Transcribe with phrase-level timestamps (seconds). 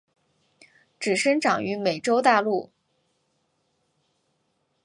[0.99, 2.71] 只生长于美洲大陆。